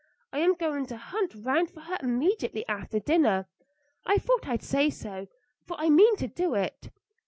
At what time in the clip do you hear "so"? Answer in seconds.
4.89-5.27